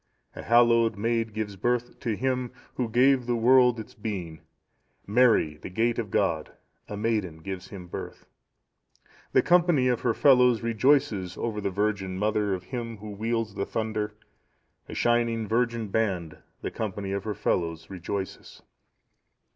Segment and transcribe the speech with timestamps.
[0.35, 4.41] "A hallowed maid gives birth to Him Who gave the world its being;
[5.05, 6.53] Mary, the gate of God,
[6.89, 8.25] a maiden gives Him birth.
[9.33, 13.65] "The company of her fellows rejoices over the Virgin Mother of Him Who wields the
[13.67, 14.15] thunder;
[14.89, 18.63] a shining virgin band, the company of her fellows rejoices.